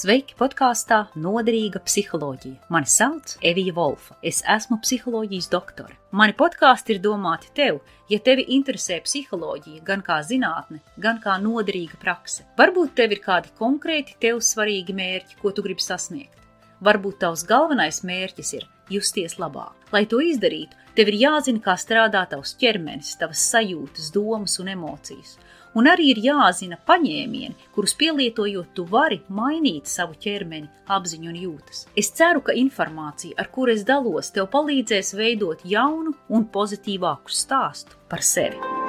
Sveiki 0.00 0.32
podkāstā 0.32 0.98
Noderīga 1.20 1.80
psiholoģija. 1.84 2.70
Mani 2.72 2.88
sauc 2.88 3.34
Evija 3.44 3.74
Volfa. 3.76 4.14
Es 4.24 4.38
esmu 4.48 4.78
psiholoģijas 4.80 5.50
doktore. 5.52 5.98
Mani 6.16 6.32
podkāsti 6.38 6.94
ir 6.94 7.02
domāti 7.04 7.50
tev, 7.58 7.82
ja 8.08 8.16
tevi 8.24 8.46
interesē 8.56 8.96
psiholoģija, 9.04 9.82
gan 9.84 10.00
kā 10.06 10.16
zinātne, 10.24 10.80
gan 11.04 11.20
kā 11.20 11.34
noderīga 11.42 12.00
prakse. 12.00 12.46
Varbūt 12.56 12.94
tev 12.96 13.12
ir 13.12 13.20
kādi 13.26 13.52
konkrēti 13.60 14.16
tev 14.24 14.40
svarīgi 14.46 14.96
mērķi, 14.96 15.36
ko 15.42 15.52
tu 15.52 15.66
gribi 15.66 15.84
sasniegt. 15.84 16.38
Varbūt 16.80 17.20
tavs 17.26 17.44
galvenais 17.44 18.00
mērķis 18.00 18.56
ir 18.56 18.64
justies 18.88 19.36
labāk. 19.42 19.76
Lai 19.92 20.06
to 20.08 20.22
izdarītu, 20.24 20.80
tev 20.96 21.12
ir 21.12 21.20
jāzina, 21.26 21.60
kā 21.60 21.76
strādā 21.76 22.24
tavs 22.30 22.56
ķermenis, 22.62 23.18
tavas 23.20 23.44
sajūtas, 23.52 24.08
domas 24.16 24.56
un 24.64 24.72
emocijas. 24.78 25.36
Un 25.78 25.86
arī 25.86 26.08
ir 26.10 26.18
jāzina 26.24 26.78
paņēmieni, 26.88 27.70
kurus 27.74 27.94
pielietojot, 28.00 28.72
tu 28.74 28.86
vari 28.90 29.20
mainīt 29.28 29.86
savu 29.86 30.18
ķermeni, 30.18 30.66
apziņu 30.90 31.30
un 31.30 31.38
jūtas. 31.44 31.84
Es 31.94 32.10
ceru, 32.18 32.42
ka 32.42 32.56
informācija, 32.58 33.38
ar 33.38 33.52
kuru 33.54 33.76
es 33.76 33.86
dalos, 33.86 34.32
tev 34.34 34.50
palīdzēs 34.50 35.14
veidot 35.14 35.62
jaunu 35.64 36.16
un 36.28 36.50
pozitīvāku 36.50 37.30
stāstu 37.30 38.02
par 38.10 38.26
sevi. 38.26 38.79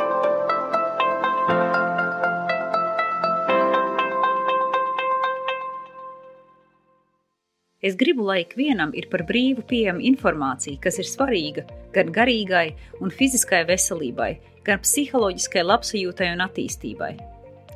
Es 7.82 7.96
gribu, 7.98 8.22
lai 8.30 8.44
ikvienam 8.44 8.92
ir 8.94 9.08
par 9.10 9.24
brīvu 9.26 9.64
pieejama 9.66 10.04
informācija, 10.06 10.78
kas 10.84 11.00
ir 11.02 11.08
svarīga 11.10 11.64
gan 11.96 12.12
garīgai 12.14 12.76
un 13.02 13.10
fiziskai 13.10 13.64
veselībai, 13.66 14.36
gan 14.68 14.84
psiholoģiskai 14.84 15.64
labsajūtai 15.66 16.28
un 16.36 16.46
attīstībai. 16.46 17.16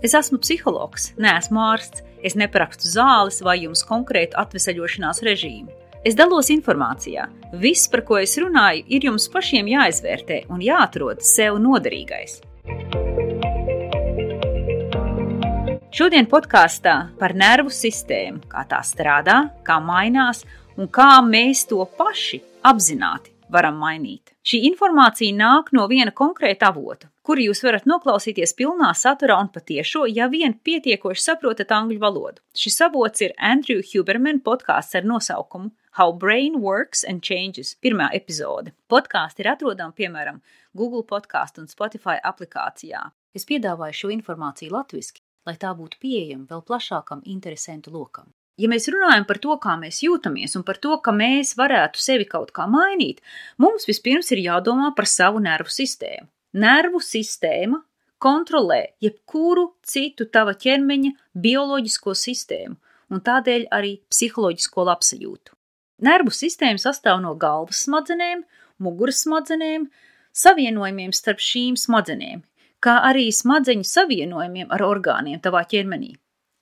Es 0.06 0.14
esmu 0.14 0.38
psihologs, 0.44 1.10
neesmu 1.18 1.64
ārsts, 1.72 2.06
es 2.22 2.38
neprakstu 2.38 2.92
zāles 2.94 3.42
vai 3.42 3.58
jums 3.64 3.82
konkrētu 3.90 4.38
atvesaļošanās 4.46 5.26
režīmu. 5.26 5.74
Es 6.06 6.14
dalos 6.14 6.52
informācijā. 6.54 7.26
Viss, 7.58 7.90
par 7.90 8.06
ko 8.06 8.22
es 8.22 8.38
runāju, 8.38 8.86
ir 8.86 9.10
jums 9.10 9.26
pašiem 9.34 9.74
jāizvērtē 9.74 10.44
un 10.54 10.62
jāatrod 10.62 11.26
sev 11.26 11.58
noderīgais. 11.58 12.44
Šodien 15.96 16.26
podkāstā 16.28 16.94
par 17.16 17.32
nervu 17.40 17.72
sistēmu, 17.72 18.42
kā 18.52 18.66
tā 18.68 18.82
strādā, 18.84 19.36
kā 19.64 19.78
mainās 19.80 20.42
un 20.76 20.90
kā 20.92 21.22
mēs 21.24 21.62
to 21.70 21.86
paši 21.96 22.42
apzināti 22.68 23.32
varam 23.48 23.78
mainīt. 23.80 24.34
Šī 24.44 24.60
informācija 24.68 25.32
nāk 25.38 25.72
no 25.72 25.86
viena 25.88 26.12
konkrēta 26.12 26.74
avota, 26.74 27.08
kuru 27.24 27.46
jūs 27.46 27.64
varat 27.64 27.88
noklausīties 27.88 28.52
pilnā 28.60 28.90
saturā 28.92 29.38
un 29.40 29.48
patiešo, 29.56 30.04
ja 30.12 30.28
vien 30.28 30.58
pietiekoši 30.68 31.24
saprotat 31.30 31.72
angļu 31.72 32.02
valodu. 32.04 32.44
Šis 32.52 32.82
avots 32.90 33.24
ir 33.24 33.32
Andrew 33.40 33.80
Huberman 33.94 34.44
podkāsts 34.44 35.00
ar 35.00 35.08
nosaukumu 35.08 35.72
How 35.96 36.12
Brain 36.12 36.60
Works 36.60 37.06
and 37.08 37.24
Changes, 37.24 37.78
pirmā 37.80 38.10
epizode. 38.12 38.76
Podkāsts 38.92 39.40
ir 39.40 39.48
atrodama 39.54 39.96
piemēram 39.96 40.44
Google 40.76 41.08
podkāstu 41.08 41.64
un 41.64 41.72
Spotify 41.72 42.20
aplikācijā. 42.20 43.14
Es 43.36 43.48
piedāvāju 43.48 44.02
šo 44.02 44.12
informāciju 44.12 44.76
latviešu, 44.76 45.24
lai 45.46 45.56
tā 45.62 45.72
būtu 45.78 46.02
pieejama 46.02 46.50
vēl 46.50 46.64
plašākam 46.66 47.24
interesantu 47.26 47.94
lokam. 47.94 48.32
Ja 48.56 48.70
mēs 48.72 48.88
runājam 48.88 49.26
par 49.28 49.40
to, 49.44 49.58
kā 49.60 49.74
mēs 49.80 50.00
jūtamies 50.06 50.56
un 50.56 50.64
par 50.64 50.78
to, 50.80 50.96
ka 51.04 51.12
mēs 51.12 51.58
varētu 51.60 52.00
sevi 52.00 52.28
kaut 52.30 52.54
kā 52.56 52.70
mainīt, 52.72 53.20
mums 53.60 53.88
vispirms 53.90 54.32
ir 54.32 54.46
jādomā 54.46 54.94
par 54.96 55.10
savu 55.12 55.42
nervu 55.44 55.74
sistēmu. 55.76 56.30
Nervu 56.56 57.02
sistēma 57.04 57.82
kontrolē 58.24 58.96
jebkuru 59.04 59.74
citu 59.84 60.30
tava 60.32 60.56
ķermeņa 60.56 61.12
bioloģisko 61.36 62.16
sistēmu 62.16 62.80
un 63.12 63.22
tādēļ 63.28 63.68
arī 63.76 63.98
psiholoģisko 64.10 64.88
labsajūtu. 64.88 65.52
Nervu 66.08 66.32
sistēma 66.32 66.80
sastāv 66.82 67.20
no 67.24 67.36
galvas 67.40 67.84
smadzenēm, 67.86 68.46
muguras 68.80 69.22
smadzenēm, 69.26 69.90
savienojumiem 70.36 71.12
starp 71.16 71.44
šīm 71.44 71.76
smadzenēm, 71.80 72.42
kā 72.86 73.00
arī 73.10 73.30
smadzeņu 73.34 73.86
savienojumiem 73.90 74.72
ar 74.76 74.84
orgāniem 74.86 75.42
tavā 75.42 75.64
ķermenī. 75.72 76.14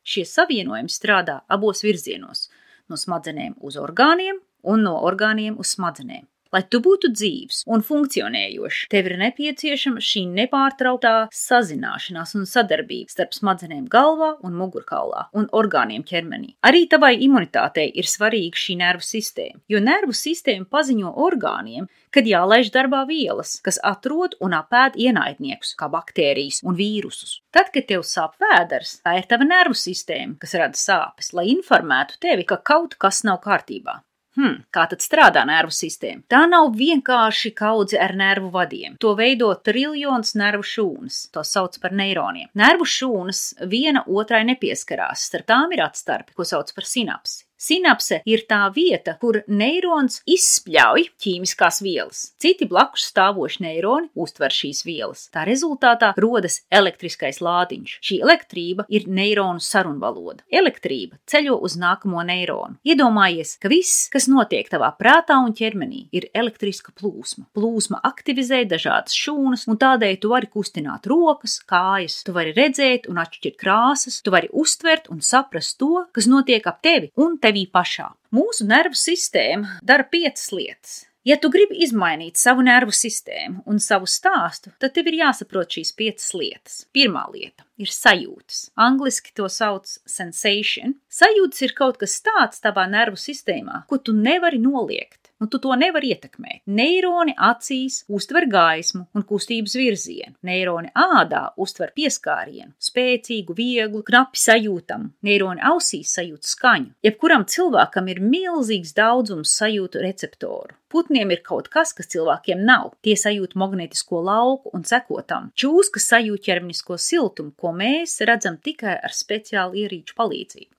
Šie 0.03 0.23
savienojumi 0.28 0.91
strādā 0.91 1.41
abos 1.47 1.84
virzienos- 1.84 2.50
no 2.89 3.00
smadzenēm 3.00 3.56
uz 3.59 3.75
orgāniem 3.75 4.39
un 4.63 4.84
no 4.84 4.95
orgāniem 5.09 5.59
uz 5.59 5.75
smadzenēm. 5.75 6.28
Lai 6.53 6.62
tu 6.69 6.78
būtu 6.86 7.09
dzīves 7.09 7.64
un 7.74 7.81
funkcionējošs, 7.81 8.84
tev 8.94 9.08
ir 9.09 9.16
nepieciešama 9.18 10.02
šī 10.06 10.22
nepārtrauktā 10.36 11.14
sazināšanās 11.34 12.36
un 12.38 12.46
sadarbība 12.46 13.09
starp 13.09 13.34
smadzenēm 13.34 13.88
galvā 13.90 14.36
un 14.46 14.53
mugurkaulā 14.59 15.24
un 15.34 15.47
orgāniem 15.50 16.06
ķermenī. 16.06 16.52
Arī 16.69 16.84
tavai 16.91 17.16
imunitātei 17.25 17.88
ir 17.97 18.06
svarīga 18.06 18.62
šī 18.66 18.78
nervu 18.84 19.08
sistēma, 19.08 19.64
jo 19.74 19.81
nervu 19.81 20.14
sistēma 20.14 20.69
paziņo 20.69 21.16
orgāniem, 21.25 21.90
kad 22.14 22.30
jālaiž 22.30 22.70
darbā 22.78 23.02
vielas, 23.09 23.58
kas 23.66 23.81
atrod 23.81 24.38
un 24.38 24.53
apēd 24.53 25.02
ienaidniekus, 25.08 25.74
kā 25.80 25.90
baktērijas 25.90 26.62
un 26.62 26.78
vīrusus. 26.78 27.40
Tad, 27.50 27.74
kad 27.74 27.90
tev 27.90 28.06
sāp 28.06 28.38
vēders, 28.38 29.00
tā 29.02 29.18
ir 29.18 29.25
tava 29.25 29.50
nervu 29.50 29.74
sistēma, 29.74 30.38
kas 30.38 30.53
rada 30.62 30.78
sāpes, 30.78 31.34
lai 31.34 31.50
informētu 31.58 32.22
tevi, 32.22 32.46
ka 32.46 32.62
kaut 32.62 32.94
kas 33.02 33.25
nav 33.25 33.41
kārtībā. 33.41 34.03
Hmm, 34.34 34.64
kā 34.74 34.88
tad 34.90 35.04
strādā 35.06 35.44
nervu 35.46 35.74
sistēma? 35.76 36.24
Tā 36.32 36.44
nav 36.50 36.72
vienkārši 36.78 37.52
kaudze 37.54 38.00
ar 38.02 38.16
nervu 38.18 38.50
vadiem. 38.54 38.96
To 39.04 39.14
veido 39.20 39.52
triljons 39.62 40.34
nervu 40.40 40.66
šūnas. 40.66 41.20
To 41.36 41.44
sauc 41.46 41.78
par 41.84 41.94
neironiem. 41.94 42.50
Nervu 42.58 42.88
šūnas 42.90 43.44
viena 43.70 44.02
otrai 44.10 44.42
nepieskarās, 44.50 45.28
starp 45.30 45.50
tām 45.54 45.78
ir 45.78 45.86
atstarpi, 45.86 46.34
ko 46.34 46.48
sauc 46.50 46.74
par 46.74 46.90
sinapsi. 46.90 47.44
Sinapse 47.63 48.19
ir 48.28 48.41
tā 48.50 48.66
vieta, 48.75 49.13
kur 49.22 49.38
neirons 49.47 50.19
izspļauj 50.28 51.06
ķīmiskās 51.24 51.79
vielas. 51.85 52.24
Citi 52.41 52.68
blakus 52.68 53.06
stāvoši 53.07 53.63
neironi 53.63 54.09
uztver 54.19 54.51
šīs 54.51 54.81
vielas. 54.84 55.29
Tā 55.31 55.46
rezultātā 55.47 56.09
rodas 56.19 56.59
elektriskais 56.68 57.40
lādiņš. 57.44 57.94
Šī 58.03 58.18
elektrība 58.25 58.84
ir 58.91 59.07
neironu 59.07 59.63
sarunvaloda. 59.63 60.44
Elektrība 60.52 61.22
ceļo 61.29 61.56
uz 61.63 61.78
nākamo 61.79 62.25
neironu. 62.28 62.81
Iedomājies, 62.84 63.56
ka 63.63 63.72
viss, 63.72 64.09
kas 64.12 64.28
notiek 64.28 64.68
tavā 64.68 64.91
prātā 65.00 65.40
un 65.40 65.56
ķermenī, 65.56 66.09
ir 66.12 66.28
elektriska 66.35 66.91
plūsma. 67.00 67.47
Plūsma 67.56 68.02
aktivizē 68.03 68.66
dažādas 68.68 69.16
šūnas, 69.16 69.69
un 69.72 69.79
tādēļ 69.79 70.19
tu 70.19 70.34
vari 70.34 70.52
kustināt 70.52 71.07
rokas, 71.07 71.62
kājas, 71.69 72.19
tu 72.28 72.35
vari 72.35 72.52
redzēt 72.59 73.07
un 73.07 73.23
atšķirt 73.23 73.59
krāsas, 73.63 74.19
tu 74.19 74.35
vari 74.35 74.52
uztvert 74.52 75.07
un 75.13 75.23
saprast 75.23 75.79
to, 75.79 76.03
kas 76.12 76.28
notiek 76.28 76.68
ap 76.68 76.84
tevi 76.84 77.13
un 77.23 77.40
tevi 77.40 77.53
tevī 77.53 77.69
pašā. 77.69 78.12
Mūsu 78.34 78.66
nervu 78.66 78.97
sistēma 78.97 79.80
dara 79.84 80.03
piecas 80.03 80.52
lietas. 80.52 81.06
Ja 81.24 81.38
tu 81.40 81.47
gribi 81.47 81.78
izmainīt 81.80 82.36
savu 82.36 82.62
nervu 82.62 82.91
sistēmu 82.91 83.64
un 83.66 83.78
savu 83.80 84.06
stāstu, 84.06 84.74
tad 84.78 84.91
tev 84.91 85.08
ir 85.08 85.22
jāsaprot 85.22 85.72
šīs 85.72 85.94
piecas 85.96 86.34
lietas. 86.36 86.81
Pirmā 86.91 87.24
lieta 87.31 87.64
ir 87.80 87.88
sajūtas. 87.88 88.74
Angliski 88.75 89.31
to 89.34 89.47
sauc 89.47 89.88
sensation. 89.88 90.97
Sajūtas 91.08 91.64
ir 91.64 91.75
kaut 91.78 92.02
kas 92.02 92.18
tāds 92.19 92.59
tavā 92.59 92.90
nervu 92.91 93.16
sistēmā, 93.16 93.85
ko 93.88 94.02
tu 94.03 94.12
nevari 94.12 94.59
noliegt 94.59 95.22
un 95.44 95.50
tu 95.52 95.59
to 95.59 95.76
nevari 95.76 96.14
ietekmēt. 96.14 96.62
Neironi 96.72 97.36
acīs 97.36 98.04
uztver 98.08 98.48
gaismu 98.52 99.04
un 99.14 99.26
kustības 99.28 99.76
virzienu, 99.76 100.38
neironi 100.48 100.94
ādā 100.96 101.44
uztver 101.59 101.92
pieskārienu, 101.98 102.72
spēcīgu, 102.80 103.56
vieglu, 103.58 104.03
knapi 104.08 104.40
sajūtamu, 104.40 105.12
neironi 105.28 105.64
ausīs 105.68 106.14
sajūt 106.16 106.48
skaņu. 106.53 106.94
Jebkuram 107.03 107.44
cilvēkam 107.50 108.08
ir 108.14 108.24
milzīgs 108.24 108.96
daudzums 108.96 109.52
sajūtu 109.59 110.06
receptoru. 110.06 110.78
Putniem 110.94 111.32
ir 111.34 111.42
kaut 111.42 111.72
kas, 111.74 111.90
kas 111.98 112.12
cilvēkiem 112.14 112.59
nav. 112.68 112.92
Tie 113.02 113.16
sajūt 113.18 113.56
magnetisko 113.58 114.20
lauku 114.28 114.70
un 114.78 114.86
sekotam. 114.86 115.50
Čūska 115.58 115.98
sajūt 116.03 116.46
ķermenisko 116.46 117.00
siltumu, 117.02 117.56
ko 117.58 117.73
mēs 117.73 118.20
redzam 118.29 118.62
tikai 118.62 119.00
ar 119.02 119.17
speciālu 119.17 119.82
ierīču 119.84 120.14
palīdzību. 120.20 120.72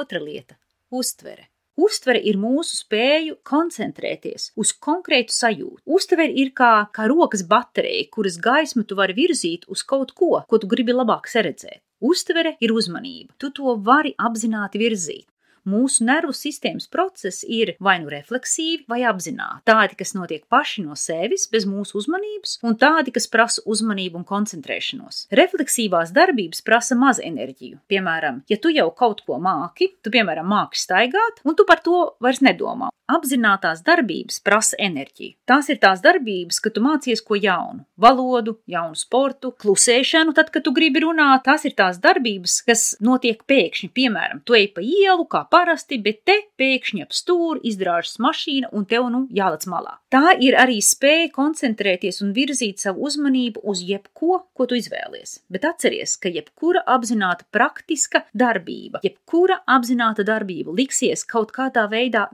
Otra 0.00 0.24
lieta- 0.24 0.56
uztvere. 1.02 1.49
Uztvere 1.80 2.20
ir 2.28 2.36
mūsu 2.36 2.74
spēju 2.76 3.38
koncentrēties 3.46 4.50
uz 4.60 4.72
konkrētu 4.86 5.32
sajūtu. 5.32 5.80
Uztvere 5.88 6.26
ir 6.42 6.50
kā, 6.56 6.72
kā 6.92 7.06
rokas 7.08 7.46
baterija, 7.48 8.08
kuras 8.12 8.36
gaismu 8.42 8.84
tu 8.84 8.98
vari 8.98 9.16
virzīt 9.16 9.64
uz 9.72 9.84
kaut 9.92 10.12
ko, 10.18 10.42
ko 10.44 10.60
tu 10.60 10.68
gribi 10.68 10.92
labāk 10.92 11.30
redzēt. 11.32 11.80
Uztvere 12.00 12.54
ir 12.64 12.72
uzmanība. 12.72 13.34
Tu 13.40 13.50
to 13.56 13.74
vari 13.84 14.14
apzināti 14.28 14.80
virzīt 14.80 15.29
mūsu 15.68 16.04
nervu 16.08 16.34
sistēmas 16.36 16.88
procesi 16.90 17.48
ir 17.60 17.74
vai 17.80 17.98
nu 18.02 18.10
refleksīvi, 18.12 18.86
vai 18.90 19.02
apzināti. 19.08 19.64
Tādi, 19.70 19.98
kas 20.00 20.14
notiek 20.16 20.44
paši 20.50 20.84
no 20.86 20.96
sevis, 20.98 21.46
bez 21.52 21.66
mūsu 21.68 21.98
uzmanības, 22.00 22.58
un 22.66 22.76
tādi, 22.80 23.14
kas 23.14 23.28
prasa 23.30 23.64
uzmanību 23.66 24.20
un 24.20 24.28
koncentrēšanos. 24.28 25.26
Refleksīvās 25.40 26.14
darbības 26.16 26.64
prasa 26.66 26.98
maz 26.98 27.22
enerģiju. 27.24 27.80
Piemēram, 27.90 28.42
ja 28.50 28.60
tu 28.60 28.72
jau 28.74 28.88
kaut 28.96 29.24
ko 29.26 29.40
māki, 29.42 29.92
tu, 30.02 30.12
piemēram, 30.14 30.48
māki 30.50 30.80
staigāt, 30.80 31.44
un 31.44 31.58
tu 31.58 31.68
par 31.68 31.82
to 31.84 32.04
vairs 32.22 32.42
nedomā. 32.44 32.90
Apzinātās 33.10 33.82
darbības 33.86 34.40
prasa 34.44 34.78
enerģiju. 34.80 35.34
Tās 35.48 35.70
ir 35.72 35.80
tās 35.82 36.02
darbības, 36.04 36.60
kad 36.62 36.76
tu 36.76 36.82
mācies 36.84 37.22
ko 37.26 37.38
jaunu, 37.38 37.84
valodu, 38.00 38.56
jaunu 38.70 38.98
sportu, 38.98 39.52
klusēšanu, 39.60 40.34
tad, 40.36 40.52
kad 40.54 40.64
tu 40.66 40.74
gribi 40.76 41.02
runāt. 41.04 41.44
Tās 41.46 41.66
ir 41.68 41.74
tās 41.78 42.00
darbības, 42.02 42.60
kas 42.66 42.84
notiek 43.04 43.42
pēkšņi. 43.48 43.90
Piemēram, 43.96 44.42
tu 44.46 44.56
ej 44.58 44.70
pa 44.74 44.84
ielu 44.84 45.26
kā 45.30 45.44
parasti, 45.50 46.00
bet 46.02 46.22
te 46.28 46.36
pēkšņi 46.60 47.06
ap 47.06 47.16
stūri 47.16 47.64
izdrāžas 47.70 48.20
mašīna 48.22 48.72
un 48.76 48.86
tev 48.90 49.08
nu 49.12 49.24
jālec 49.34 49.66
malā. 49.70 49.96
Tā 50.10 50.34
ir 50.42 50.56
arī 50.58 50.80
spēja 50.82 51.28
koncentrēties 51.34 52.20
un 52.24 52.32
virzīt 52.34 52.82
savu 52.82 53.06
uzmanību 53.06 53.62
uz 53.70 53.82
jebko, 53.86 54.40
ko 54.54 54.66
tu 54.66 54.78
izvēlies. 54.78 55.36
Bet 55.50 55.66
atceries, 55.68 56.16
ka 56.20 56.32
jebkura 56.32 56.82
apzināta 56.94 57.46
praktiska 57.54 58.24
darbība, 58.34 59.02
jebkura 59.06 59.60
apzināta 59.70 60.26
darbība 60.26 60.74
liksies 60.74 61.22
kaut 61.30 61.54
kādā 61.54 61.86
veidā 61.90 62.26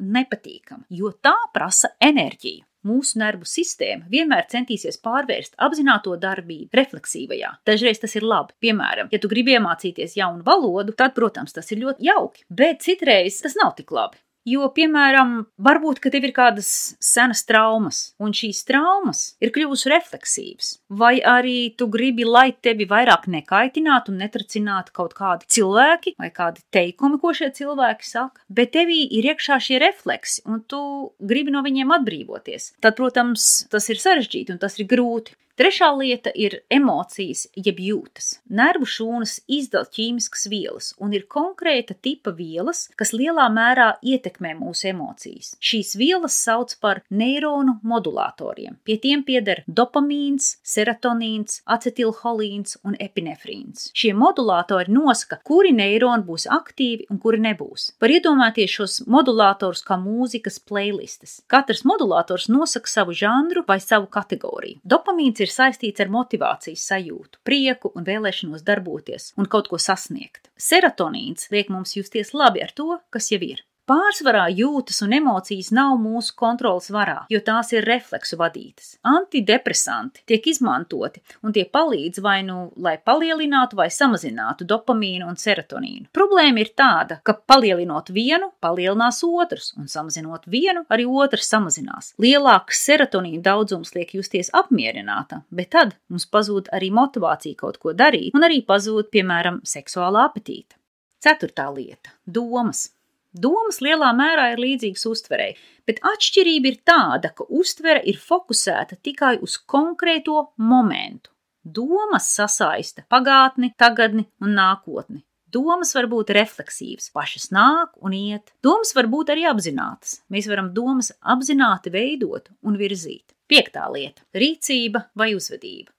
nepatīkama, 0.67 0.87
jo 0.91 1.13
tā 1.23 1.37
prasa 1.53 1.95
enerģiju. 2.01 2.65
Mūsu 2.87 3.19
nervu 3.19 3.45
sistēma 3.45 4.07
vienmēr 4.09 4.47
centīsies 4.47 5.01
pārvērst 5.03 5.57
apzināto 5.59 6.17
darbību 6.17 6.71
refleksīvajā. 6.73 7.59
Dažreiz 7.67 7.99
tas 7.99 8.15
ir 8.15 8.23
labi. 8.23 8.55
Piemēram, 8.63 9.09
ja 9.11 9.19
tu 9.19 9.29
gribi 9.29 9.57
iemācīties 9.57 10.17
jaunu 10.17 10.45
valodu, 10.47 10.95
tad, 10.95 11.13
protams, 11.15 11.53
tas 11.53 11.67
ir 11.73 11.83
ļoti 11.83 12.07
jauki. 12.07 12.45
Bet 12.49 12.83
citreiz 12.83 13.41
tas 13.43 13.57
nav 13.59 13.75
tik 13.75 13.91
labi. 13.91 14.23
Jo, 14.47 14.69
piemēram, 14.71 15.41
varbūt, 15.59 15.99
ka 15.99 16.11
tev 16.15 16.29
ir 16.29 16.33
kādas 16.35 16.69
senas 17.03 17.41
traumas, 17.49 18.13
un 18.23 18.31
šīs 18.37 18.61
traumas 18.69 19.23
ir 19.43 19.51
kļuvušas 19.51 19.89
refleksīvas, 19.91 20.69
vai 21.01 21.17
arī 21.19 21.73
tu 21.75 21.89
gribi, 21.91 22.23
lai 22.23 22.53
tevi 22.55 22.87
vairāk 22.87 23.27
nekaitinātu 23.33 24.13
un 24.15 24.21
netracinātu 24.23 24.95
kaut 24.95 25.17
kādi 25.19 25.51
cilvēki 25.51 26.15
vai 26.23 26.31
kādi 26.31 26.63
teikumi, 26.71 27.19
ko 27.19 27.35
šie 27.35 27.51
cilvēki 27.59 28.07
saka, 28.07 28.45
bet 28.47 28.71
tevī 28.77 29.01
ir 29.19 29.27
iekšā 29.33 29.59
šie 29.67 29.81
refleksi, 29.83 30.45
un 30.47 30.63
tu 30.63 30.83
gribi 31.19 31.51
no 31.51 31.65
viņiem 31.67 31.91
atbrīvoties. 31.99 32.77
Tad, 32.79 32.95
protams, 33.01 33.67
tas 33.73 33.91
ir 33.91 33.99
sarežģīti 33.99 34.55
un 34.55 34.63
tas 34.63 34.79
ir 34.79 34.87
grūti. 34.95 35.35
Trešā 35.57 35.87
lieta 35.97 36.29
ir 36.37 36.59
emocijas, 36.69 37.47
jeb 37.57 37.79
jūtas. 37.81 38.27
Nervu 38.53 38.85
šūnas 38.93 39.39
izdala 39.49 39.89
ķīmiskas 39.89 40.43
vielas, 40.53 40.91
un 41.01 41.15
ir 41.17 41.23
konkrēta 41.33 41.95
tipa 41.97 42.35
vielas, 42.37 42.83
kas 42.93 43.15
lielā 43.17 43.47
mērā 43.49 43.87
ietekmē 44.05 44.53
mūsu 44.59 44.91
emocijas. 44.91 45.55
Šīs 45.57 45.95
vielas 45.97 46.37
sauc 46.37 46.75
par 46.85 47.01
neironu 47.09 47.79
modulatoriem. 47.89 48.75
Pie 48.85 48.99
tiem 49.01 49.23
pieder 49.25 49.63
dopamīns, 49.65 50.59
serotonīns, 50.61 51.63
acetilholīns 51.65 52.77
un 52.85 53.01
epinefrīns. 53.01 53.89
Šie 53.97 54.13
modulatori 54.13 54.93
nosaka, 54.93 55.41
kuri 55.41 55.73
neironi 55.73 56.29
būs 56.29 56.45
aktīvi 56.53 57.09
un 57.09 57.23
kuri 57.25 57.41
nebūs. 57.47 57.95
Var 57.97 58.17
iedomāties 58.19 58.77
šos 58.77 58.99
modulatorus 59.09 59.81
kā 59.89 59.97
mūzikas 60.05 60.61
playlistes. 60.61 61.41
Katrs 61.49 61.87
modulators 61.89 62.51
nosaka 62.53 62.93
savu 62.93 63.17
žanru 63.17 63.65
vai 63.65 63.81
savu 63.81 64.13
kategoriju. 64.13 64.83
Dopamīns 64.85 65.41
ir 65.41 65.46
ir 65.47 65.53
saistīts 65.55 66.03
ar 66.03 66.11
motivācijas 66.13 66.85
sajūtu, 66.91 67.41
prieku 67.47 67.93
un 67.95 68.07
vēlēšanos 68.07 68.67
darboties 68.67 69.33
un 69.39 69.49
kaut 69.51 69.71
ko 69.71 69.81
sasniegt. 69.81 70.51
Serotonīns 70.59 71.51
liek 71.55 71.73
mums 71.73 71.97
justies 71.97 72.35
labi 72.35 72.65
ar 72.67 72.75
to, 72.77 72.99
kas 73.15 73.31
jau 73.33 73.41
ir. 73.47 73.63
Pārsvarā 73.87 74.49
jūtas 74.51 74.97
un 75.05 75.13
emocijas 75.15 75.69
nav 75.71 75.93
mūsu 76.03 76.33
kontrolas 76.35 76.89
varā, 76.91 77.21
jo 77.31 77.39
tās 77.47 77.69
ir 77.71 77.85
refleksu 77.87 78.35
vadītas. 78.41 78.97
Antidepresanti 79.07 80.25
tiek 80.27 80.49
izmantoti 80.51 81.23
un 81.47 81.55
tie 81.55 81.63
palīdz 81.71 82.19
vai 82.25 82.41
nu, 82.43 82.73
lai 82.83 82.97
palielinātu 82.99 83.79
vai 83.79 83.87
samazinātu 83.95 84.67
dopamīnu 84.67 85.29
un 85.31 85.39
serotonīnu. 85.39 86.09
Problēma 86.19 86.65
ir 86.65 86.73
tāda, 86.75 87.21
ka 87.23 87.37
palielinot 87.39 88.11
vienu, 88.17 88.51
palielinās 88.59 89.23
otrs, 89.23 89.71
un 89.79 89.87
samazinot 89.93 90.51
vienu, 90.51 90.83
arī 90.91 91.07
otrs 91.07 91.47
samazinās. 91.55 92.11
Lielāks 92.19 92.83
serotonīna 92.89 93.45
daudzums 93.47 93.95
liek 93.95 94.17
justies 94.19 94.51
apmierināta, 94.51 95.45
bet 95.55 95.71
tad 95.79 95.95
mums 96.11 96.27
pazūd 96.27 96.73
arī 96.75 96.91
motivācija 96.91 97.63
kaut 97.63 97.79
ko 97.79 97.95
darīt, 97.95 98.35
un 98.35 98.51
arī 98.51 98.65
pazūd, 98.67 99.13
piemēram, 99.15 99.63
seksuālā 99.63 100.27
apetīte. 100.27 100.75
Ceturtā 101.23 101.71
lieta- 101.71 102.11
domas. 102.39 102.96
Domas 103.37 103.83
lielā 103.85 104.15
mērā 104.17 104.47
ir 104.55 104.61
līdzīgas 104.63 105.03
uztverei, 105.11 105.51
bet 105.85 105.99
atšķirība 106.09 106.71
ir 106.71 106.77
tāda, 106.89 107.35
ka 107.37 107.45
uztvere 107.53 108.01
ir 108.09 108.17
fokusēta 108.17 108.97
tikai 109.05 109.37
uz 109.45 109.59
konkrēto 109.61 110.55
momentu. 110.57 111.35
Domas 111.67 112.31
sasaista 112.33 113.05
pagātni, 113.11 113.75
tagadni 113.77 114.25
un 114.41 114.55
nākotni. 114.57 115.21
Domas 115.53 115.93
var 115.97 116.09
būt 116.11 116.33
refleksīvas, 116.37 117.11
pašas 117.15 117.51
nāk 117.55 117.93
un 118.01 118.15
iet. 118.17 118.55
Domas 118.65 118.95
var 118.97 119.11
būt 119.11 119.35
arī 119.35 119.45
apzinātas. 119.51 120.21
Mēs 120.33 120.49
varam 120.51 120.73
domas 120.75 121.13
apzināti 121.21 121.93
veidot 121.93 122.49
un 122.67 122.79
virzīt. 122.81 123.37
Piektā 123.51 123.85
lieta- 123.93 124.25
rīcība 124.43 125.07
vai 125.15 125.35
uzvedība. 125.37 125.96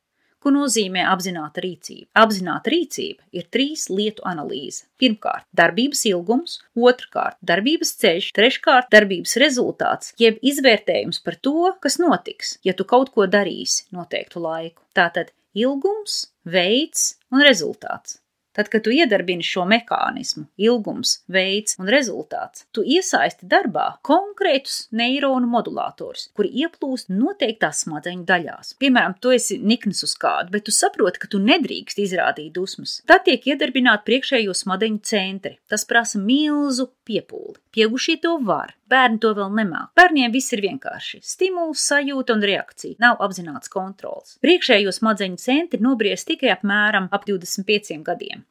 Ko 0.47 0.51
nozīmē 0.55 1.01
apzināta 1.11 1.59
rīcība? 1.59 2.05
Apzināta 2.21 2.71
rīcība 2.71 3.25
ir 3.35 3.49
trīs 3.51 3.81
lietu 3.91 4.23
analīze. 4.29 4.85
Pirmkārt, 4.95 5.43
darbības 5.59 6.05
ilgums, 6.07 6.53
otrkārt, 6.79 7.35
darbības 7.49 7.91
ceļš, 7.99 8.29
treškārt, 8.37 8.87
darbības 8.95 9.35
rezultāts, 9.43 10.13
jeb 10.23 10.37
izvērtējums 10.39 11.19
par 11.25 11.35
to, 11.43 11.73
kas 11.83 11.99
notiks, 11.99 12.53
ja 12.63 12.71
tu 12.79 12.87
kaut 12.87 13.11
ko 13.11 13.27
darīsi 13.27 13.89
noteiktu 13.91 14.45
laiku. 14.45 14.85
Tātad 14.95 15.35
ilgums, 15.51 16.15
veids 16.47 17.17
un 17.27 17.43
rezultāts. 17.43 18.21
Tad, 18.57 18.71
kad 18.73 18.81
tu 18.87 18.93
iedarbini 18.93 19.45
šo 19.45 19.67
mehānismu, 19.69 20.47
ilgums, 20.57 21.19
veids 21.29 21.77
un 21.77 21.91
rezultāts, 21.93 22.65
tu 22.73 22.81
iesaisti 22.81 23.45
darbā 23.49 23.85
konkrētus 24.07 24.87
neironu 24.97 25.45
modulatorus, 25.51 26.31
kuri 26.37 26.49
ieplūst 26.63 27.11
noteiktās 27.13 27.83
smadzeņu 27.85 28.25
daļās. 28.25 28.73
Piemēram, 28.81 29.13
tu 29.21 29.35
esi 29.35 29.59
nikns 29.61 30.01
uz 30.07 30.15
kādu, 30.17 30.55
bet 30.55 30.65
tu 30.65 30.73
saproti, 30.73 31.21
ka 31.21 31.29
tu 31.29 31.41
nedrīkst 31.43 32.01
izrādīt 32.01 32.55
dusmas. 32.57 32.97
Tad 33.05 33.27
tiek 33.29 33.45
iedarbināti 33.53 34.09
priekšējo 34.09 34.57
smadzeņu 34.57 35.03
centri. 35.05 35.59
Tas 35.69 35.85
prasa 35.85 36.17
milzu 36.17 36.89
piepūli. 37.05 37.59
Pieaugušie 37.77 38.15
to 38.17 38.31
var, 38.41 38.71
bērni 38.89 39.19
to 39.21 39.35
vēl 39.37 39.51
nemāk. 39.53 39.91
Bērniem 39.99 40.31
viss 40.33 40.49
ir 40.55 40.63
vienkārši. 40.63 41.19
Stimuls, 41.21 41.83
sajūta 41.85 42.33
un 42.33 42.41
reakcija. 42.49 42.97
Nav 43.03 43.19
apzināts 43.21 43.69
kontrols. 43.69 44.31
Priekšējo 44.41 44.89
smadzeņu 44.95 45.37
centri 45.37 45.77
nobriest 45.85 46.25
tikai 46.31 46.49
apmēram 46.55 47.05
ap 47.13 47.27
25 47.27 47.99
gadiem. 48.07 48.41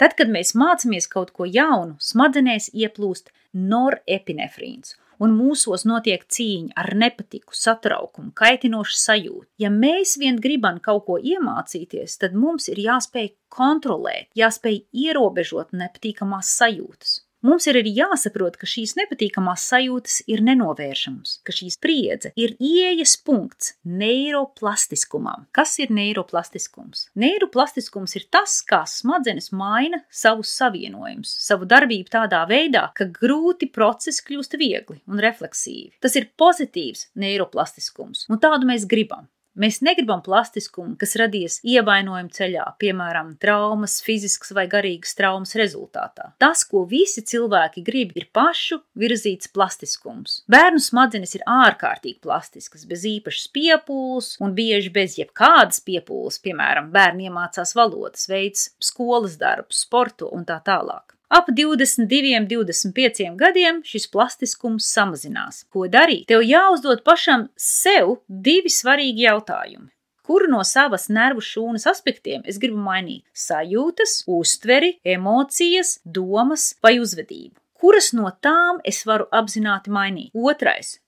Tad, 0.00 0.14
kad 0.16 0.32
mēs 0.32 0.54
mācāmies 0.56 1.10
kaut 1.12 1.34
ko 1.36 1.44
jaunu, 1.44 1.98
smadzenēs 2.00 2.70
ieplūst 2.72 3.28
norepinefrīns, 3.52 4.96
un 5.20 5.36
mūsos 5.36 5.84
notiek 5.84 6.24
cīņa 6.24 6.72
ar 6.80 6.88
nepatiku, 7.04 7.52
satraukumu, 7.52 8.32
kaitinošu 8.32 8.96
sajūtu. 9.02 9.44
Ja 9.60 9.68
mēs 9.68 10.16
vien 10.24 10.40
gribam 10.40 10.80
kaut 10.80 11.04
ko 11.10 11.20
iemācīties, 11.20 12.16
tad 12.24 12.32
mums 12.32 12.72
ir 12.72 12.80
jāspēj 12.86 13.34
kontrolēt, 13.52 14.32
jāspēj 14.40 14.86
ierobežot 15.04 15.76
nepatīkamās 15.76 16.56
sajūtas. 16.56 17.20
Mums 17.44 17.66
ir 17.68 17.76
arī 17.76 17.90
jāsaprot, 17.92 18.54
ka 18.56 18.64
šīs 18.64 18.94
nepatīkamās 18.96 19.66
sajūtas 19.68 20.22
ir 20.32 20.40
nenovēršamas, 20.46 21.34
ka 21.44 21.52
šī 21.52 21.66
spriedze 21.74 22.30
ir 22.40 22.54
ieejas 22.56 23.18
punkts 23.20 23.74
neiroplastiskumam. 23.84 25.44
Kas 25.52 25.74
ir 25.84 25.92
neiroplastiskums? 25.92 27.10
Neiroplastiskums 27.20 28.16
ir 28.16 28.24
tas, 28.32 28.56
kā 28.64 28.80
smadzenes 28.88 29.50
maina 29.52 30.00
savus 30.08 30.54
savienojumus, 30.56 31.34
savu 31.44 31.68
darbību 31.68 32.08
tādā 32.16 32.40
veidā, 32.48 32.86
ka 32.96 33.10
grūti 33.12 33.68
procesi 33.68 34.24
kļūst 34.24 34.56
viegli 34.56 35.02
un 35.04 35.20
refleksīvi. 35.20 35.98
Tas 36.00 36.16
ir 36.16 36.30
pozitīvs 36.40 37.10
neiroplastiskums, 37.20 38.24
un 38.32 38.40
tādu 38.40 38.72
mēs 38.72 38.88
gribam. 38.88 39.28
Mēs 39.54 39.78
negribam 39.86 40.18
plastiskumu, 40.24 40.96
kas 40.98 41.14
radies 41.20 41.60
ievainojumu 41.62 42.32
ceļā, 42.34 42.64
piemēram, 42.82 43.36
traumas, 43.38 44.00
fiziskas 44.02 44.50
vai 44.56 44.64
garīgas 44.70 45.14
traumas 45.14 45.54
rezultātā. 45.58 46.32
Tas, 46.42 46.64
ko 46.66 46.82
visi 46.90 47.22
cilvēki 47.22 47.84
grib, 47.86 48.16
ir 48.18 48.26
pašu 48.34 48.80
virzīts 48.98 49.52
plastiskums. 49.54 50.40
Bērnu 50.50 50.82
smadzenes 50.82 51.36
ir 51.38 51.46
ārkārtīgi 51.46 52.18
plastiskas, 52.26 52.82
bez 52.90 53.06
īpašas 53.12 53.46
piepūles 53.54 54.34
un 54.42 54.58
bieži 54.58 54.90
bez 54.94 55.14
jebkādas 55.20 55.84
piepūles, 55.86 56.42
piemēram, 56.42 56.90
bērni 56.94 57.30
iemācās 57.30 57.76
valodas, 57.78 58.26
veids 58.30 58.72
skolas 58.82 59.38
darbus, 59.38 59.86
sporto 59.86 60.34
un 60.34 60.42
tā 60.50 60.58
tālāk. 60.66 61.13
Ap 61.34 61.48
22, 61.50 62.46
25 62.46 63.32
gadiem 63.34 63.80
šis 63.82 64.04
plastiskums 64.06 64.86
samazinās. 64.86 65.64
Ko 65.66 65.88
darīt? 65.90 66.28
Tev 66.30 66.44
jāuzdod 66.46 67.00
pašam 67.02 67.48
sev 67.58 68.12
divi 68.28 68.70
svarīgi 68.70 69.24
jautājumi. 69.24 69.88
Kuru 70.22 70.52
no 70.52 70.60
savas 70.62 71.08
nervu 71.10 71.42
šūnas 71.42 71.88
aspektiem 71.90 72.44
es 72.46 72.60
gribu 72.62 72.78
mainīt? 72.84 73.24
Sajūtas, 73.34 74.20
uztveri, 74.30 74.92
emocijas, 75.16 75.96
domas 76.04 76.68
vai 76.86 77.00
uzvedību? 77.02 77.58
Kuras 77.82 78.12
no 78.14 78.30
tām 78.46 78.78
es 78.86 79.02
varu 79.02 79.26
apzināti 79.34 79.90
mainīt? 79.90 80.30
Otrais. 80.38 81.00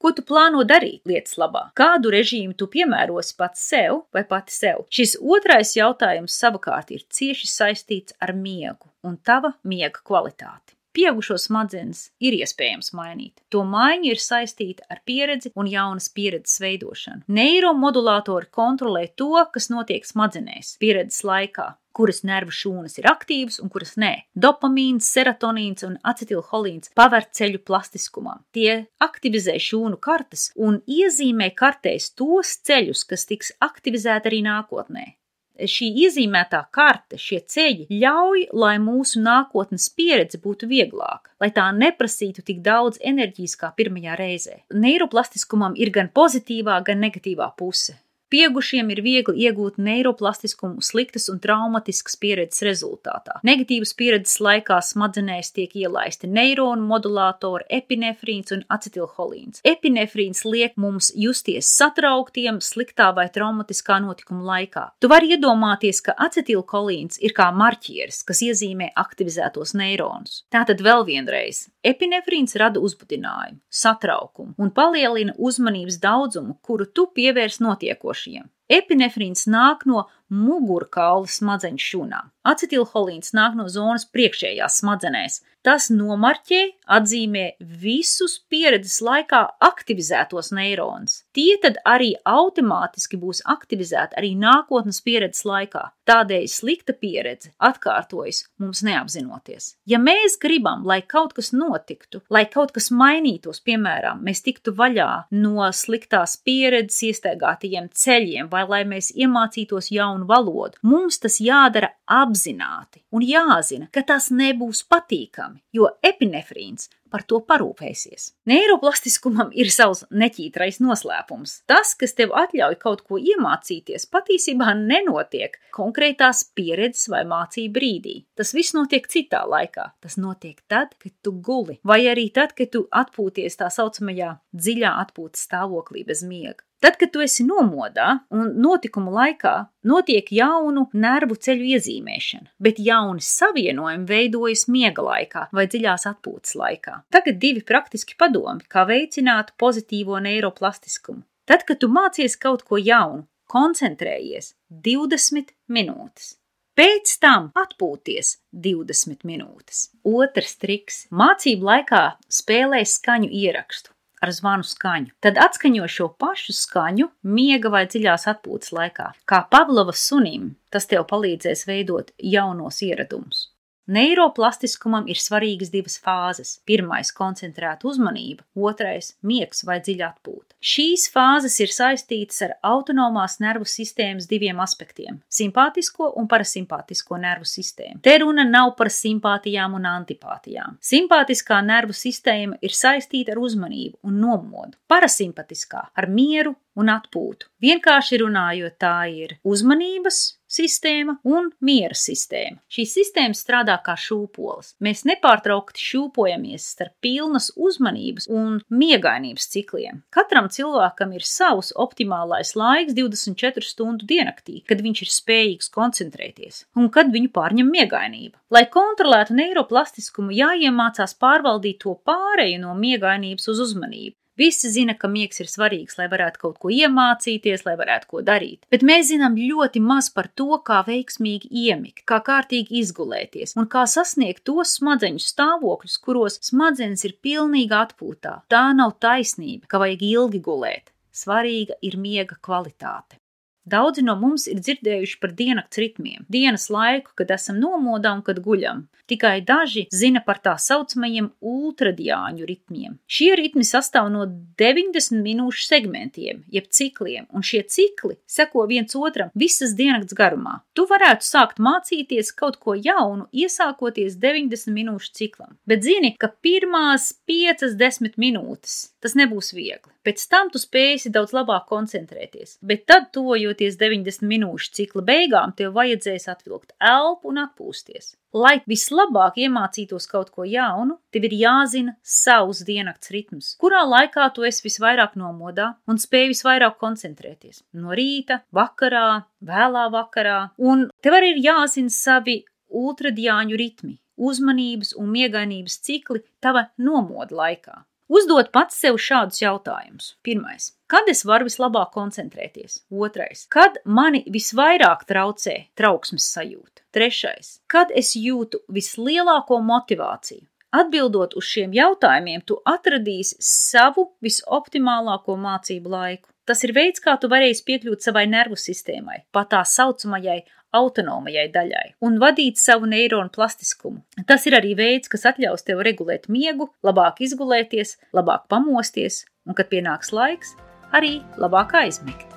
Ko 0.00 0.14
tu 0.16 0.24
plāno 0.24 0.64
darīt 0.64 1.04
lietas 1.04 1.36
labā? 1.36 1.66
Kādu 1.76 2.14
režīmu 2.16 2.56
tu 2.56 2.72
piemērosi 2.72 3.36
pats 3.36 3.68
sev 3.68 4.00
vai 4.16 4.24
pati 4.32 4.56
sev? 4.56 4.88
Šis 4.88 5.18
otrais 5.20 5.76
jautājums 5.76 6.40
savukārt 6.40 6.96
ir 6.96 7.04
cieši 7.04 7.52
saistīts 7.52 8.16
ar 8.24 8.32
miegu 8.32 8.93
un 9.04 9.18
tava 9.18 9.54
miega 9.64 10.00
kvalitāti. 10.00 10.74
Pieaugušo 10.94 11.34
smadzenes 11.42 12.04
ir 12.22 12.36
iespējams 12.38 12.92
mainīt. 12.94 13.40
To 13.50 13.64
maiņa 13.66 14.12
ir 14.12 14.20
saistīta 14.22 14.86
ar 14.94 15.00
pieredzi 15.06 15.50
un 15.58 15.66
jaunas 15.66 16.06
pieredzes 16.14 16.60
veidošanu. 16.62 17.24
Neiromodulātori 17.26 18.46
kontrolē 18.54 19.08
to, 19.18 19.32
kas 19.54 19.72
notiek 19.74 20.06
smadzenēs 20.06 20.76
pieredzes 20.78 21.24
laikā 21.26 21.72
kuras 21.94 22.22
nervu 22.26 22.52
šūnas 22.54 22.98
ir 22.98 23.08
aktīvas 23.10 23.60
un 23.62 23.70
kuras 23.72 23.94
nē. 24.00 24.12
Dopamīns, 24.34 25.08
serotonīns 25.14 25.86
un 25.86 25.96
acetilholīns 26.10 26.92
paver 26.98 27.28
ceļu 27.38 27.62
plastiskumam. 27.68 28.42
Tie 28.54 28.84
aktivizē 29.04 29.56
šūnu 29.62 30.00
kartes 30.02 30.48
un 30.58 30.80
iezīmē 30.90 31.52
kartēs 31.58 32.10
tos 32.18 32.56
ceļus, 32.66 33.06
kas 33.10 33.28
tiks 33.30 33.54
aktivizēti 33.62 34.32
arī 34.32 34.42
nākotnē. 34.48 35.12
Šī 35.54 35.86
iezīmētā 36.02 36.64
karte, 36.74 37.14
šie 37.20 37.38
ceļi 37.46 37.86
ļauj, 38.02 38.40
lai 38.58 38.74
mūsu 38.82 39.20
nākotnes 39.22 39.86
pieredze 39.94 40.40
būtu 40.42 40.66
vieglāka, 40.66 41.30
lai 41.38 41.52
tā 41.54 41.68
neprasītu 41.76 42.42
tik 42.42 42.58
daudz 42.64 42.98
enerģijas 42.98 43.54
kā 43.60 43.70
pirmajā 43.76 44.16
reizē. 44.18 44.56
Neiroplastiskumam 44.74 45.78
ir 45.78 45.94
gan 45.94 46.10
pozitīvā, 46.10 46.80
gan 46.88 46.98
negatīvā 47.06 47.52
puse. 47.54 47.94
Pieaugušiem 48.32 48.88
ir 48.94 49.00
viegli 49.04 49.44
iegūt 49.46 49.76
neiroplastiskumu 49.84 50.82
sliktas 50.82 51.28
un 51.32 51.40
traumatiskas 51.44 52.16
pieredzes 52.20 52.64
rezultātā. 52.66 53.36
Negatīvas 53.46 53.92
pieredzes 53.98 54.40
laikā 54.42 54.78
smadzenēs 54.82 55.52
tiek 55.54 55.74
ielaisti 55.76 56.30
neironu 56.30 56.86
modulātori, 56.88 57.68
epinefrīns 57.78 58.54
un 58.56 58.64
acetilholīns. 58.72 59.60
Epinefrīns 59.68 60.44
liek 60.48 60.78
mums 60.80 61.12
justies 61.14 61.68
satrauktiem 61.68 62.62
sliktā 62.64 63.10
vai 63.16 63.28
traumatiskā 63.34 64.00
notikuma 64.04 64.42
laikā. 64.54 64.88
Tu 65.00 65.12
vari 65.12 65.34
iedomāties, 65.36 66.00
ka 66.04 66.16
acetilholīns 66.26 67.20
ir 67.20 67.36
kā 67.36 67.50
marķieris, 67.54 68.24
kas 68.26 68.42
iezīmē 68.48 68.94
aktivizētos 69.04 69.76
neironus. 69.78 70.42
Tātad 70.54 70.80
vēl 70.84 71.04
vienreiz, 71.08 71.66
epinefrīns 71.84 72.56
rada 72.60 72.80
uzbudinājumu, 72.80 73.60
satraukumu 73.68 74.54
un 74.58 74.72
palielina 74.74 75.36
uzmanības 75.38 76.00
daudzumu, 76.02 76.58
kuru 76.64 76.86
tu 76.86 77.08
pievērs 77.14 77.60
notiekošajam 77.64 78.24
ejošajiem. 78.24 78.50
Epinefrīns 78.68 79.46
nāk 79.46 79.84
no 79.86 80.06
mugurkaula 80.32 81.28
smadzeņu 81.30 81.84
šūnām. 81.88 82.30
Acetilholīns 82.44 83.32
nāk 83.36 83.56
no 83.56 83.66
zonas 83.72 84.04
priekšējās 84.12 84.82
smadzenēs. 84.82 85.40
Tas 85.64 85.86
nomarķē, 85.88 86.58
atzīmē 86.92 87.44
visus 87.80 88.34
pieredzes 88.52 88.98
laikā 89.00 89.38
aktivizētos 89.64 90.50
neironus. 90.52 91.22
Tie 91.32 91.54
tad 91.62 91.78
arī 91.88 92.10
automātiski 92.28 93.16
būs 93.16 93.40
aktivizēti 93.48 94.18
arī 94.20 94.34
nākotnes 94.36 95.00
pieredzes 95.06 95.46
laikā. 95.48 95.86
Tādēļ 96.04 96.44
slikta 96.52 96.92
pieredze 96.92 97.54
atkārtojas 97.64 98.42
mums 98.60 98.82
neapzinoties. 98.84 99.70
Ja 99.88 99.96
mēs 99.96 100.36
gribam, 100.42 100.84
lai 100.84 101.00
kaut 101.00 101.32
kas 101.32 101.54
notiktu, 101.56 102.20
lai 102.28 102.44
kaut 102.44 102.74
kas 102.76 102.90
mainītos, 102.92 103.62
piemēram, 103.64 104.20
mēs 104.20 104.44
tiktu 104.44 104.76
vaļā 104.76 105.08
no 105.32 105.70
sliktās 105.72 106.36
pieredzes 106.44 107.00
iestaigātajiem 107.08 107.88
ceļiem, 107.88 108.52
vai 108.52 108.66
lai 108.68 108.84
mēs 108.92 109.14
iemācītos 109.16 109.88
jaunu 109.96 110.13
valodu, 110.22 110.78
mums 110.86 111.18
tas 111.18 111.40
jādara 111.42 111.90
apzināti 112.06 113.02
un 113.10 113.26
jāzina, 113.26 113.90
ka 113.90 114.04
tas 114.06 114.30
nebūs 114.30 114.84
patīkami, 114.86 115.64
jo 115.74 115.90
epinefrīns 116.06 116.86
par 117.14 117.22
to 117.30 117.38
parūpēsies. 117.46 118.32
Neiroplastiskumam 118.50 119.52
ir 119.54 119.68
savs 119.70 120.02
neķītrais 120.10 120.80
noslēpums. 120.82 121.60
Tas, 121.70 121.92
kas 121.98 122.16
tev 122.18 122.34
atļauj 122.34 122.74
kaut 122.82 123.04
ko 123.06 123.20
iemācīties, 123.22 124.08
patiesībā 124.10 124.72
nenotiek 124.80 125.54
konkrētās 125.76 126.42
pieredzes 126.58 127.06
vai 127.12 127.22
mācību 127.30 127.74
brīdī. 127.76 128.16
Tas 128.34 128.50
viss 128.56 128.74
notiek 128.74 129.06
citā 129.10 129.44
laikā. 129.46 129.92
Tas 130.02 130.18
notiek 130.18 130.58
tad, 130.66 130.96
kad 130.98 131.14
tu 131.22 131.36
guli, 131.38 131.78
vai 131.86 132.02
arī 132.10 132.26
tad, 132.34 132.56
kad 132.58 132.74
tu 132.74 132.86
atpūties 132.90 133.62
tā 133.62 133.70
saucamajā 133.70 134.34
dziļā 134.50 134.96
atpūtas 135.06 135.46
stāvoklī 135.46 136.02
bez 136.08 136.26
miega. 136.26 136.66
Tad, 136.84 136.98
kad 137.00 137.14
tu 137.14 137.22
esi 137.24 137.46
nomodā 137.48 138.10
un 138.36 138.50
notikumu 138.60 139.08
laikā 139.14 139.52
notiek 139.88 140.26
jaunu 140.36 140.82
nervu 140.92 141.38
ceļu 141.46 141.70
iezīmēšana, 141.78 142.50
bet 142.60 142.82
jauni 142.84 143.24
savienojumi 143.24 144.04
veidojas 144.10 144.66
miega 144.68 145.06
laikā 145.06 145.46
vai 145.56 145.64
dziļās 145.64 146.04
atpūtas 146.10 146.52
laikā. 146.60 146.98
Tagad 147.08 147.38
divi 147.40 147.62
praktiski 147.64 148.18
padomi, 148.20 148.68
kā 148.68 148.84
veicināt 148.90 149.54
pozitīvo 149.56 150.20
neiroplastiskumu. 150.26 151.24
Tad, 151.48 151.64
kad 151.64 151.80
tu 151.80 151.88
mācies 151.88 152.36
kaut 152.36 152.66
ko 152.68 152.76
jaunu, 152.76 153.24
koncentrējies 153.48 154.52
20 154.84 155.56
minūtes. 155.72 156.34
Pēc 156.76 157.16
tam 157.24 157.48
atpūties 157.64 158.34
20 158.52 159.24
minūtes. 159.24 159.86
Otrs 160.04 160.60
triks- 160.60 161.06
mācību 161.22 161.64
laikā 161.72 162.04
spēlē 162.28 162.84
skaņu 162.84 163.32
ierakstu 163.32 163.93
ar 164.24 164.32
zvanu 164.34 164.66
skaņu. 164.66 165.12
Tad 165.24 165.38
atskaņo 165.40 165.88
šo 165.90 166.10
pašu 166.20 166.56
skaņu 166.56 167.10
miega 167.36 167.72
vai 167.72 167.84
dziļās 167.86 168.28
atpūtas 168.34 168.74
laikā. 168.76 169.10
Kā 169.28 169.44
Pavlova 169.52 169.94
sunim, 169.96 170.54
tas 170.72 170.88
tev 170.90 171.06
palīdzēs 171.10 171.66
veidot 171.70 172.14
jaunos 172.34 172.80
ieradumus. 172.86 173.50
Neiroplastiskumam 173.84 175.04
ir 175.12 175.18
svarīgas 175.20 175.68
divas 175.68 175.98
fāzes. 176.00 176.56
Pirmais- 176.64 177.12
koncentrēta 177.20 177.84
uzmanība, 177.84 178.40
otrais- 178.56 179.12
miegs 179.30 179.64
vai 179.64 179.80
dziļa 179.80 180.06
atpūta. 180.08 180.56
Šīs 180.62 181.10
fāzes 181.12 181.60
ir 181.60 181.68
saistītas 181.68 182.40
ar 182.42 182.54
autonomās 182.64 183.40
nervu 183.40 183.66
sistēmas 183.68 184.26
diviem 184.26 184.56
aspektiem- 184.56 185.20
simpātisko 185.38 186.16
un 186.16 186.26
parasimpātisko 186.26 187.20
nervu 187.20 187.44
sistēmu. 187.44 188.00
Te 188.00 188.18
runa 188.18 188.48
nav 188.48 188.74
par 188.76 188.86
simpātijām 188.86 189.74
un 189.74 189.82
antipātijām. 189.82 190.78
Simpātiskā 190.80 191.62
nervu 191.62 191.92
sistēma 191.92 192.56
ir 192.62 192.70
saistīta 192.70 193.32
ar 193.32 193.36
uzmanību 193.36 193.96
un 194.04 194.18
nomodu, 194.18 194.74
parasimpatiskā 194.88 195.88
ar 195.94 196.06
mieru 196.06 196.56
un 196.76 196.86
atpūtu. 196.86 197.44
Vienkārši 197.62 198.18
runājot, 198.18 198.78
tā 198.78 198.96
ir 199.14 199.38
uzmanības 199.44 200.36
sistēma 200.54 201.16
un 201.26 201.50
miera 201.64 201.96
sistēma. 201.98 202.60
Šī 202.70 202.86
sistēma 202.88 203.36
strādā 203.36 203.76
kā 203.84 203.96
šūpoles. 203.98 204.74
Mēs 204.84 205.04
nepārtraukti 205.08 205.82
šūpojamies 205.82 206.68
starp 206.74 206.94
pilnas 207.04 207.50
uzmanības 207.56 208.28
un 208.32 208.60
miegainības 208.70 209.48
cikliem. 209.54 210.02
Katram 210.14 210.50
cilvēkam 210.52 211.14
ir 211.16 211.26
savs 211.28 211.72
optimālais 211.74 212.54
laiks 212.58 212.96
24 212.96 213.66
stundu 213.68 214.08
diennaktī, 214.08 214.60
kad 214.68 214.82
viņš 214.84 215.04
ir 215.04 215.12
spējīgs 215.14 215.70
koncentrēties 215.74 216.64
un 216.78 216.90
kad 216.94 217.12
viņu 217.14 217.32
pārņem 217.34 217.70
miegainība. 217.70 218.38
Lai 218.54 218.66
kontrolētu 218.70 219.36
neiroplastiskumu, 219.38 220.34
jāiemācās 220.34 221.16
pārvaldīt 221.20 221.82
to 221.84 221.96
pāreju 222.06 222.60
no 222.62 222.74
miegainības 222.78 223.50
uz 223.50 223.62
uzmanību. 223.68 224.16
Visi 224.36 224.70
zina, 224.74 224.96
ka 224.98 225.06
miegs 225.06 225.38
ir 225.38 225.46
svarīgs, 225.46 225.94
lai 225.94 226.08
varētu 226.10 226.40
kaut 226.42 226.56
ko 226.62 226.70
iemācīties, 226.74 227.62
lai 227.68 227.76
varētu 227.78 228.08
ko 228.10 228.22
darīt. 228.26 228.64
Bet 228.74 228.82
mēs 228.82 229.12
zinām 229.12 229.36
ļoti 229.38 229.82
maz 229.84 230.08
par 230.10 230.26
to, 230.34 230.58
kā 230.66 230.80
veiksmīgi 230.88 231.52
iemigt, 231.64 232.02
kā 232.10 232.18
kārtīgi 232.26 232.80
izgulēties 232.82 233.54
un 233.54 233.70
kā 233.70 233.84
sasniegt 233.90 234.42
tos 234.50 234.74
smadzeņu 234.80 235.22
stāvokļus, 235.22 235.98
kuros 236.02 236.40
smadzenes 236.50 237.06
ir 237.06 237.14
pilnībā 237.22 237.84
atpūtā. 237.86 238.40
Tā 238.50 238.64
nav 238.74 238.96
taisnība, 238.98 239.70
ka 239.70 239.82
vajag 239.84 240.02
ilgi 240.10 240.42
gulēt. 240.42 240.90
Svarīga 241.14 241.78
ir 241.86 241.94
miega 241.94 242.34
kvalitāte. 242.42 243.20
Daudzi 243.64 244.02
no 244.04 244.12
mums 244.20 244.48
ir 244.50 244.58
dzirdējuši 244.60 245.20
par 245.22 245.30
diennakts 245.38 245.78
ritmiem, 245.80 246.26
dienas 246.28 246.66
laiku, 246.74 247.14
kad 247.16 247.30
esam 247.32 247.56
nomodā 247.62 248.10
un 248.12 248.20
kad 248.26 248.42
guļam. 248.44 248.82
Tikai 249.10 249.42
daži 249.44 249.84
zina 249.92 250.22
par 250.24 250.38
tā 250.40 250.54
saucamajiem 250.60 251.26
ultradiāņu 251.44 252.46
ritmiem. 252.48 252.94
Šie 253.04 253.34
ritmi 253.36 253.66
sastāv 253.68 254.08
no 254.12 254.24
90 254.60 255.20
minūšu 255.20 255.66
segmentiem, 255.66 256.40
jeb 256.48 256.70
cikliem, 256.72 257.26
un 257.28 257.44
šie 257.44 257.60
cikli 257.68 258.16
seko 258.24 258.64
viens 258.70 258.96
otram 258.96 259.32
visas 259.36 259.74
diennakts 259.76 260.16
garumā. 260.16 260.62
Tu 260.72 260.86
varētu 260.88 261.28
sākt 261.28 261.60
mācīties 261.60 262.32
kaut 262.32 262.56
ko 262.62 262.78
jaunu, 262.78 263.28
iesākoties 263.28 264.16
90 264.22 264.72
minūšu 264.72 265.12
ciklam, 265.20 265.58
bet 265.68 265.84
zini, 265.84 266.14
ka 266.16 266.32
pirmās 266.32 267.12
5-10 267.28 268.16
minūtes 268.16 268.80
tas 269.04 269.12
nebūs 269.20 269.52
viegli. 269.52 269.92
Pēc 270.04 270.24
tam 270.32 270.48
tu 270.52 270.60
spēsi 270.60 271.12
daudz 271.12 271.36
labāk 271.36 271.68
koncentrēties, 271.68 272.58
bet 272.64 272.86
tad, 272.88 273.10
tuvojoties 273.12 273.76
90 273.80 274.24
minūšu 274.32 274.72
cikla 274.80 275.04
beigām, 275.04 275.52
tev 275.56 275.76
vajadzēs 275.76 276.28
atvilkt 276.32 276.72
elpu 276.80 277.32
un 277.32 277.44
atpūsties. 277.44 278.14
Lai 278.34 278.56
vislabāk 278.66 279.36
iemācītos 279.38 280.08
kaut 280.10 280.32
ko 280.34 280.42
jaunu, 280.42 280.96
tev 281.14 281.28
ir 281.28 281.36
jāzina 281.38 281.92
savs 282.02 282.64
diennakts 282.66 283.12
ritms, 283.14 283.52
kurā 283.62 283.84
laikā 283.86 284.26
tu 284.34 284.42
esi 284.48 284.64
visvairāk 284.66 285.14
nomodā 285.20 285.68
un 285.86 286.00
spēj 286.02 286.32
visvairāk 286.32 286.74
koncentrēties. 286.80 287.62
No 287.78 287.94
rīta, 287.94 288.40
vakarā, 288.50 289.22
vēlā 289.38 289.86
vakarā, 289.94 290.40
un 290.58 290.88
tev 290.98 291.20
arī 291.20 291.36
ir 291.36 291.44
jāzina 291.46 291.94
savi 291.94 292.40
ultradiāņu 292.74 293.58
ritmi, 293.60 294.00
uzmanības 294.18 294.96
un 294.98 295.14
miegainības 295.14 295.78
cikli 295.86 296.24
tava 296.42 296.68
nomoda 296.74 297.38
laikā. 297.38 297.84
Uzdot 298.10 298.50
pats 298.52 298.76
sev 298.82 298.98
šādus 299.00 299.40
jautājumus. 299.40 300.16
Pirmais. 300.26 300.72
Kad 300.94 301.08
es 301.10 301.24
varu 301.26 301.48
vislabāk 301.48 301.88
koncentrēties? 301.90 302.84
Otrais. 302.94 303.48
Kad 303.50 303.80
mani 303.82 304.20
visvairāk 304.30 305.00
traucē 305.08 305.54
trauksmes 305.74 306.28
sajūta? 306.36 306.84
Trešais. 306.94 307.48
Kad 307.66 307.90
es 307.90 308.12
jūtu 308.14 308.60
vislielāko 308.70 309.58
motivāciju? 309.58 310.44
Atbildot 310.74 311.34
uz 311.34 311.48
šiem 311.50 311.74
jautājumiem, 311.74 312.44
tu 312.46 312.60
atradīsi 312.62 313.40
savu 313.42 314.12
visoptimālāko 314.22 315.34
mācību 315.34 315.90
laiku. 315.90 316.28
Tas 316.46 316.62
ir 316.62 316.74
veids, 316.76 317.02
kā 317.02 317.16
tu 317.18 317.26
varēsi 317.32 317.64
piekļūt 317.66 318.06
savai 318.06 318.28
nervu 318.30 318.54
sistēmai, 318.54 319.24
pat 319.34 319.50
tā 319.50 319.64
saucamajai 319.66 320.44
autonomajai 320.78 321.48
daļai 321.54 321.86
un 322.06 322.20
vadīt 322.22 322.60
savu 322.62 322.86
neironu 322.90 323.34
plastiskumu. 323.34 324.04
Tas 324.30 324.46
ir 324.46 324.58
arī 324.60 324.76
veids, 324.78 325.10
kas 325.10 325.26
atļaus 325.32 325.66
tev 325.66 325.82
regulēt 325.86 326.30
miegu, 326.30 326.70
labāk 326.86 327.24
izgulēties, 327.26 327.96
labāk 328.14 328.46
pamosties 328.46 329.24
un, 329.42 329.58
kad 329.58 329.70
pienāks 329.72 330.14
laiks, 330.14 330.54
arī 330.94 331.18
labāk 331.40 331.74
aizmigt. 331.82 332.30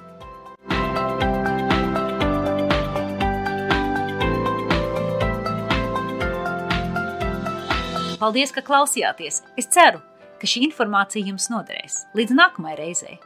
Paldies, 8.17 8.49
ka 8.49 8.63
klausījāties! 8.65 9.43
Es 9.61 9.69
ceru, 9.69 10.01
ka 10.41 10.49
šī 10.49 10.63
informācija 10.65 11.21
jums 11.29 11.51
noderēs. 11.53 12.01
Līdz 12.17 12.33
nākamajai 12.39 12.79
reizei! 12.81 13.19